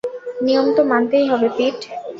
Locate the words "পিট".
1.57-1.77